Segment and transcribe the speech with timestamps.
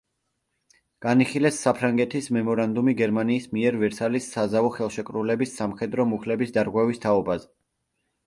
[1.05, 7.51] განიხილეს საფრანგეთის მემორანდუმი გერმანიის მიერ ვერსალის საზავო ხელშეკრულების სამხედრო მუხლების დარღვევის თაობაზე.